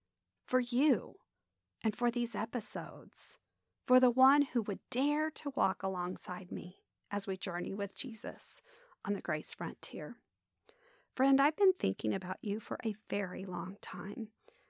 for 0.44 0.60
you, 0.60 1.16
and 1.84 1.94
for 1.94 2.10
these 2.10 2.34
episodes, 2.34 3.38
for 3.86 4.00
the 4.00 4.10
one 4.10 4.42
who 4.52 4.62
would 4.62 4.80
dare 4.90 5.30
to 5.30 5.52
walk 5.54 5.82
alongside 5.82 6.50
me 6.50 6.78
as 7.10 7.26
we 7.26 7.36
journey 7.36 7.72
with 7.72 7.94
Jesus 7.94 8.62
on 9.04 9.14
the 9.14 9.20
grace 9.20 9.54
frontier. 9.54 10.16
Friend, 11.14 11.40
I've 11.40 11.56
been 11.56 11.74
thinking 11.74 12.14
about 12.14 12.38
you 12.40 12.58
for 12.58 12.78
a 12.84 12.94
very 13.10 13.44
long 13.44 13.76
time 13.82 14.28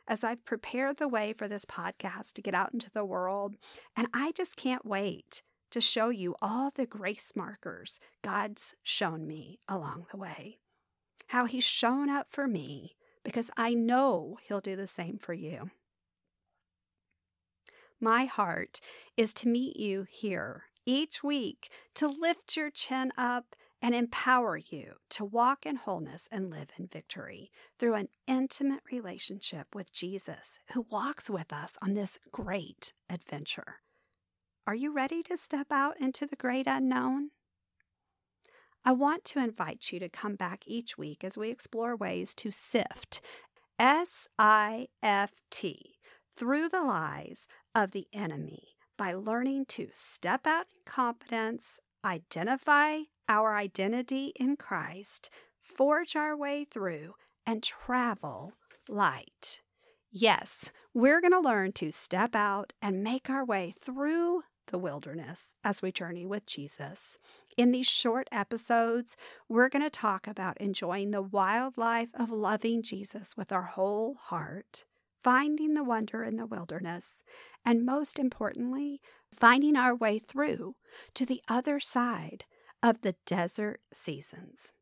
as 0.09 0.25
I've 0.25 0.45
prepared 0.45 0.97
the 0.97 1.09
way 1.09 1.33
for 1.33 1.47
this 1.47 1.65
podcast 1.65 2.33
to 2.33 2.43
get 2.43 2.55
out 2.55 2.73
into 2.73 2.91
the 2.91 3.05
world, 3.05 3.57
and 3.97 4.09
I 4.13 4.33
just 4.33 4.57
can't 4.57 4.85
wait 4.85 5.43
to 5.71 5.81
show 5.81 6.09
you 6.09 6.35
all 6.43 6.71
the 6.75 6.87
grace 6.87 7.33
markers 7.37 8.01
God's 8.23 8.75
shown 8.83 9.27
me 9.27 9.61
along 9.69 10.07
the 10.11 10.19
way. 10.19 10.59
How 11.33 11.47
He's 11.47 11.65
shown 11.65 12.11
up 12.11 12.27
for 12.31 12.47
me 12.47 12.95
because 13.25 13.51
I 13.57 13.73
know 13.73 14.37
He'll 14.43 14.61
do 14.61 14.77
the 14.77 14.87
same 14.87 15.17
for 15.17 15.33
you. 15.33 15.71
My 17.99 18.27
heart 18.27 18.81
is 19.17 19.33
to 19.35 19.49
meet 19.49 19.79
you 19.79 20.05
here 20.11 20.65
each 20.85 21.25
week 21.25 21.71
to 21.95 22.07
lift 22.07 22.55
your 22.55 22.69
chin 22.69 23.13
up 23.17 23.57
and 23.81 23.95
empower 23.95 24.59
you 24.59 24.97
to 25.09 25.25
walk 25.25 25.65
in 25.65 25.77
wholeness 25.77 26.29
and 26.31 26.51
live 26.51 26.69
in 26.79 26.87
victory 26.87 27.51
through 27.79 27.95
an 27.95 28.09
intimate 28.27 28.83
relationship 28.93 29.69
with 29.75 29.91
Jesus, 29.91 30.59
who 30.75 30.85
walks 30.91 31.31
with 31.31 31.51
us 31.51 31.79
on 31.81 31.95
this 31.95 32.19
great 32.31 32.93
adventure. 33.09 33.77
Are 34.67 34.75
you 34.75 34.93
ready 34.95 35.23
to 35.23 35.39
step 35.39 35.69
out 35.71 35.99
into 35.99 36.27
the 36.27 36.37
great 36.37 36.67
unknown? 36.67 37.31
I 38.85 38.93
want 38.93 39.25
to 39.27 39.39
invite 39.39 39.93
you 39.93 40.01
to 40.01 40.09
come 40.09 40.35
back 40.35 40.65
each 40.67 40.99
week 40.99 41.23
as 41.23 41.39
we 41.39 41.51
explore 41.51 41.95
ways 41.95 42.35
to 42.37 42.51
sift, 42.51 43.21
S 43.79 44.29
I 44.39 44.89
F 45.03 45.33
T, 45.51 45.95
through 46.37 46.69
the 46.69 46.83
lies 46.83 47.47
of 47.75 47.93
the 47.93 48.07
enemy 48.13 48.75
by 48.99 49.15
learning 49.15 49.67
to 49.67 49.89
step 49.93 50.47
out 50.47 50.67
in 50.75 50.81
confidence, 50.85 51.79
identify 52.05 52.99
our 53.29 53.55
identity 53.55 54.33
in 54.35 54.57
Christ, 54.57 55.31
forge 55.61 56.17
our 56.17 56.37
way 56.37 56.67
through, 56.69 57.15
and 57.47 57.63
travel 57.63 58.55
light. 58.89 59.63
Yes, 60.11 60.73
we're 60.93 61.21
going 61.21 61.33
to 61.33 61.41
learn 61.41 61.73
to 61.73 61.91
step 61.93 62.35
out 62.35 62.73
and 62.83 63.03
make 63.03 63.31
our 63.31 63.45
way 63.45 63.75
through 63.81 64.43
the 64.67 64.79
wilderness 64.79 65.55
as 65.65 65.83
we 65.83 65.91
journey 65.91 66.27
with 66.27 66.47
Jesus. 66.47 67.17
In 67.57 67.71
these 67.71 67.89
short 67.89 68.29
episodes, 68.33 69.17
we're 69.49 69.69
going 69.69 69.83
to 69.83 69.91
talk 69.91 70.27
about 70.27 70.59
enjoying 70.59 71.11
the 71.11 71.23
wildlife 71.23 72.11
of 72.15 72.31
loving 72.31 72.83
Jesus 72.83 73.37
with 73.37 73.53
our 73.53 73.63
whole 73.63 74.15
heart, 74.15 74.85
finding 75.23 75.75
the 75.75 75.85
wonder 75.85 76.25
in 76.25 76.37
the 76.37 76.47
wilderness, 76.47 77.23
and 77.65 77.85
most 77.85 78.19
importantly, 78.19 79.01
finding 79.31 79.77
our 79.77 79.95
way 79.95 80.19
through 80.19 80.77
to 81.15 81.27
the 81.27 81.43
other 81.47 81.79
side 81.79 82.45
of 82.83 83.03
the 83.03 83.17
desert 83.27 83.81
seasons. 83.93 84.73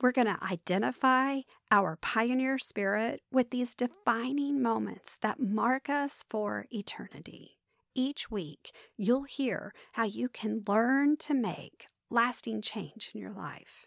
We're 0.00 0.12
going 0.12 0.28
to 0.28 0.44
identify 0.44 1.40
our 1.70 1.96
pioneer 1.96 2.58
spirit 2.58 3.22
with 3.32 3.50
these 3.50 3.74
defining 3.74 4.62
moments 4.62 5.16
that 5.22 5.40
mark 5.40 5.88
us 5.88 6.24
for 6.28 6.66
eternity 6.70 7.57
each 7.98 8.30
week, 8.30 8.70
you'll 8.96 9.24
hear 9.24 9.74
how 9.94 10.04
you 10.04 10.28
can 10.28 10.62
learn 10.68 11.16
to 11.16 11.34
make 11.34 11.88
lasting 12.10 12.62
change 12.62 13.10
in 13.12 13.20
your 13.20 13.32
life. 13.32 13.86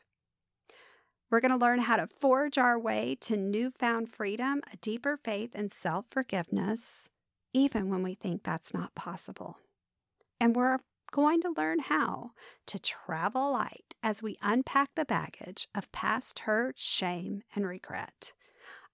We're 1.29 1.39
going 1.39 1.57
to 1.57 1.65
learn 1.65 1.79
how 1.79 1.95
to 1.95 2.09
forge 2.19 2.57
our 2.57 2.77
way 2.77 3.15
to 3.21 3.37
newfound 3.37 4.09
freedom, 4.09 4.59
a 4.71 4.75
deeper 4.75 5.15
faith, 5.15 5.51
and 5.55 5.71
self 5.71 6.07
forgiveness, 6.11 7.09
even 7.53 7.89
when 7.89 8.03
we 8.03 8.15
think 8.15 8.43
that's 8.43 8.73
not 8.73 8.95
possible. 8.95 9.57
And 10.41 10.57
we're 10.57 10.79
going 11.11 11.41
to 11.41 11.53
learn 11.55 11.79
how 11.79 12.31
to 12.67 12.79
travel 12.79 13.53
light 13.53 13.95
as 14.03 14.21
we 14.21 14.35
unpack 14.41 14.89
the 14.95 15.05
baggage 15.05 15.69
of 15.73 15.91
past 15.93 16.39
hurt, 16.39 16.77
shame, 16.77 17.43
and 17.55 17.65
regret. 17.65 18.33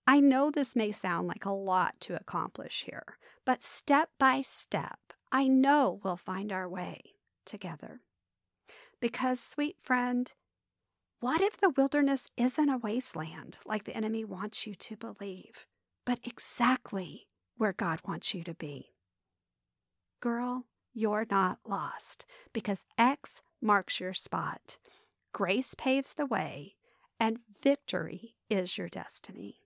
I 0.06 0.20
know 0.20 0.52
this 0.52 0.76
may 0.76 0.92
sound 0.92 1.28
like 1.28 1.44
a 1.44 1.52
lot 1.52 1.96
to 2.02 2.16
accomplish 2.16 2.84
here, 2.84 3.18
but 3.48 3.64
step 3.64 4.10
by 4.20 4.42
step, 4.42 5.00
I 5.32 5.48
know 5.48 6.02
we'll 6.04 6.18
find 6.18 6.52
our 6.52 6.68
way 6.68 7.14
together. 7.46 8.02
Because, 9.00 9.40
sweet 9.40 9.78
friend, 9.82 10.30
what 11.22 11.40
if 11.40 11.56
the 11.56 11.70
wilderness 11.70 12.30
isn't 12.36 12.68
a 12.70 12.78
wasteland 12.78 13.58
like 13.66 13.86
the 13.86 13.96
enemy 13.96 14.26
wants 14.26 14.68
you 14.68 14.76
to 14.76 14.98
believe, 14.98 15.66
but 16.06 16.20
exactly 16.26 17.30
where 17.56 17.72
God 17.72 18.02
wants 18.06 18.34
you 18.34 18.44
to 18.44 18.54
be? 18.54 18.90
Girl, 20.20 20.66
you're 20.94 21.26
not 21.32 21.60
lost 21.66 22.26
because 22.52 22.86
X 22.98 23.42
marks 23.62 24.02
your 24.02 24.14
spot. 24.14 24.78
Grace 25.32 25.74
paves 25.74 26.16
the 26.16 26.26
way, 26.26 26.76
and 27.18 27.40
victory 27.64 28.36
is 28.50 28.78
your 28.78 28.90
destiny. 28.90 29.62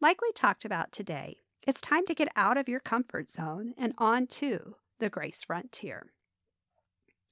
Like 0.00 0.22
we 0.22 0.32
talked 0.32 0.64
about 0.64 0.90
today, 0.90 1.43
it's 1.66 1.80
time 1.80 2.06
to 2.06 2.14
get 2.14 2.28
out 2.36 2.58
of 2.58 2.68
your 2.68 2.80
comfort 2.80 3.28
zone 3.28 3.74
and 3.78 3.94
onto 3.98 4.74
the 4.98 5.08
grace 5.08 5.42
frontier. 5.44 6.12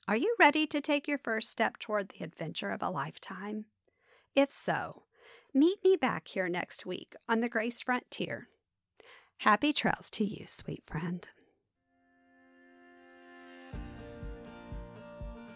Are 0.08 0.16
you 0.16 0.34
ready 0.38 0.66
to 0.66 0.80
take 0.80 1.06
your 1.06 1.18
first 1.18 1.50
step 1.50 1.78
toward 1.78 2.08
the 2.08 2.24
adventure 2.24 2.70
of 2.70 2.82
a 2.82 2.90
lifetime? 2.90 3.66
If 4.34 4.50
so, 4.50 5.04
meet 5.54 5.78
me 5.84 5.96
back 5.96 6.28
here 6.28 6.48
next 6.48 6.84
week 6.86 7.14
on 7.28 7.40
the 7.40 7.48
Grace 7.48 7.82
Frontier. 7.82 8.48
Happy 9.38 9.72
trails 9.72 10.08
to 10.10 10.24
you, 10.24 10.46
sweet 10.48 10.82
friend. 10.84 11.28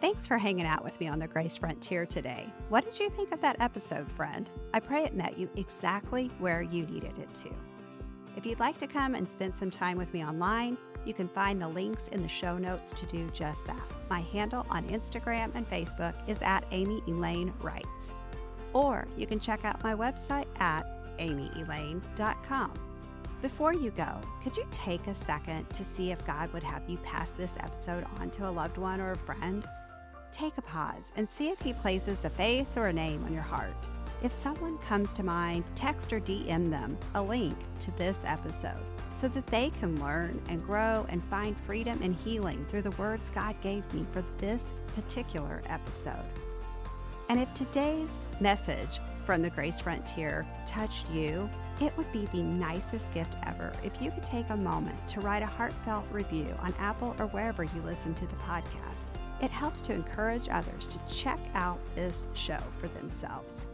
Thanks 0.01 0.27
for 0.27 0.39
hanging 0.39 0.67
out 0.67 0.85
with 0.85 1.01
me 1.01 1.09
on 1.09 1.19
the 1.19 1.27
Grace 1.27 1.57
Frontier 1.57 2.05
today. 2.05 2.53
What 2.69 2.85
did 2.85 3.01
you 3.01 3.09
think 3.11 3.33
of 3.33 3.41
that 3.41 3.61
episode, 3.61 4.11
friend? 4.12 4.49
I 4.75 4.81
pray 4.81 5.05
it 5.05 5.15
met 5.15 5.39
you 5.39 5.49
exactly 5.57 6.29
where 6.39 6.62
you 6.62 6.85
needed 6.87 7.19
it 7.19 7.35
to. 7.37 7.51
If 8.37 8.44
you'd 8.44 8.61
like 8.61 8.77
to 8.79 8.87
come 8.87 9.14
and 9.14 9.29
spend 9.29 9.57
some 9.57 9.70
time 9.70 9.96
with 9.96 10.12
me 10.12 10.22
online, 10.22 10.77
you 11.07 11.14
can 11.14 11.27
find 11.29 11.61
the 11.61 11.68
links 11.68 12.09
in 12.09 12.22
the 12.22 12.29
show 12.29 12.59
notes 12.59 12.92
to 12.92 13.07
do 13.07 13.31
just 13.33 13.66
that. 13.66 13.81
My 14.11 14.20
handle 14.20 14.66
on 14.68 14.87
Instagram 14.88 15.53
and 15.55 15.68
Facebook 15.70 16.14
is 16.29 16.42
at 16.42 16.64
Amy 16.70 17.03
Elaine 17.09 17.53
Writes. 17.62 18.12
Or 18.75 19.09
you 19.16 19.27
can 19.27 19.40
check 19.40 19.64
out 19.64 19.83
my 19.83 19.94
website 19.94 20.46
at 20.61 20.85
amyelaine.com. 21.18 22.72
Before 23.40 23.72
you 23.72 23.90
go, 23.92 24.20
could 24.42 24.57
you 24.57 24.66
take 24.70 25.07
a 25.07 25.14
second 25.14 25.68
to 25.70 25.85
see 25.85 26.11
if 26.11 26.27
God 26.27 26.53
would 26.53 26.62
have 26.62 26.83
you 26.88 26.99
pass 26.99 27.33
this 27.33 27.55
episode 27.61 28.05
on 28.18 28.29
to 28.31 28.49
a 28.49 28.51
loved 28.51 28.77
one 28.77 29.01
or 29.01 29.12
a 29.12 29.16
friend? 29.16 29.66
Take 30.31 30.59
a 30.59 30.62
pause 30.62 31.11
and 31.16 31.29
see 31.29 31.49
if 31.49 31.61
He 31.61 31.72
places 31.72 32.25
a 32.27 32.31
face 32.31 32.77
or 32.77 32.88
a 32.88 32.92
name 32.92 33.25
on 33.25 33.33
your 33.33 33.42
heart. 33.42 33.88
If 34.22 34.33
someone 34.33 34.79
comes 34.79 35.12
to 35.14 35.22
mind, 35.22 35.64
text 35.74 36.12
or 36.12 36.20
DM 36.20 36.70
them 36.70 36.96
a 37.14 37.22
link 37.22 37.57
to 37.81 37.90
this 37.92 38.24
episode 38.24 38.81
so 39.12 39.29
that 39.29 39.46
they 39.46 39.70
can 39.79 40.00
learn 40.00 40.40
and 40.48 40.64
grow 40.64 41.07
and 41.09 41.22
find 41.24 41.57
freedom 41.66 42.00
and 42.02 42.14
healing 42.16 42.64
through 42.68 42.83
the 42.83 42.90
words 42.92 43.31
God 43.31 43.55
gave 43.61 43.92
me 43.92 44.07
for 44.12 44.24
this 44.38 44.72
particular 44.94 45.62
episode. 45.66 46.24
And 47.29 47.40
if 47.40 47.52
today's 47.55 48.18
message 48.40 49.00
from 49.24 49.42
the 49.42 49.50
Grace 49.50 49.81
Frontier 49.81 50.46
touched 50.64 51.11
you, 51.11 51.50
it 51.81 51.94
would 51.98 52.11
be 52.12 52.26
the 52.33 52.42
nicest 52.42 53.12
gift 53.12 53.37
ever 53.46 53.72
if 53.85 54.00
you 54.00 54.11
could 54.11 54.24
take 54.24 54.48
a 54.48 54.57
moment 54.57 54.96
to 55.09 55.20
write 55.20 55.42
a 55.42 55.46
heartfelt 55.46 56.07
review 56.11 56.55
on 56.61 56.72
Apple 56.79 57.14
or 57.18 57.26
wherever 57.26 57.64
you 57.64 57.83
listen 57.85 58.14
to 58.14 58.26
the 58.26 58.37
podcast. 58.37 59.07
It 59.42 59.50
helps 59.50 59.83
to 59.83 59.92
encourage 59.92 60.48
others 60.50 60.87
to 60.87 60.98
check 61.07 61.40
out 61.55 61.79
this 61.94 62.26
show 62.35 62.59
for 62.81 62.88
themselves. 62.88 63.66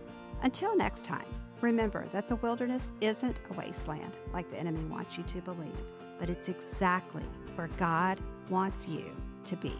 Until 0.42 0.76
next 0.76 1.04
time, 1.04 1.26
remember 1.60 2.06
that 2.12 2.28
the 2.28 2.34
wilderness 2.36 2.90
isn't 3.00 3.38
a 3.50 3.54
wasteland 3.54 4.16
like 4.32 4.50
the 4.50 4.58
enemy 4.58 4.82
wants 4.86 5.16
you 5.16 5.22
to 5.24 5.40
believe, 5.40 5.80
but 6.18 6.28
it's 6.28 6.48
exactly 6.48 7.22
where 7.54 7.68
God 7.78 8.18
wants 8.50 8.88
you 8.88 9.04
to 9.44 9.56
be. 9.56 9.74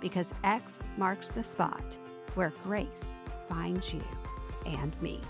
Because 0.00 0.32
X 0.44 0.78
marks 0.96 1.28
the 1.28 1.44
spot 1.44 1.98
where 2.34 2.54
grace 2.64 3.10
finds 3.50 3.92
you 3.92 4.02
and 4.66 5.00
me. 5.02 5.20